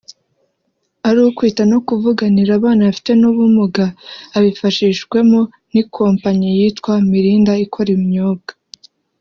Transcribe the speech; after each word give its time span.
ari 1.07 1.19
ukwita 1.29 1.63
no 1.71 1.79
kuvuganira 1.87 2.51
abana 2.59 2.81
bafite 2.87 3.11
n’ubumuga 3.21 3.85
abifashishwemo 4.37 5.39
n’ikompanyi 5.71 6.47
yitwa 6.59 6.93
Mirinda 7.09 7.53
ikora 7.65 7.89
ibinyobwa 7.95 8.51